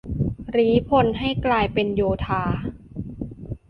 [0.55, 2.43] รี้พลให้กลายเป็นโยธา